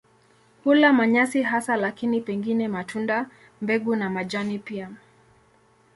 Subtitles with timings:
[0.63, 3.29] Hula manyasi hasa lakini pengine matunda,
[3.61, 4.89] mbegu na majani pia.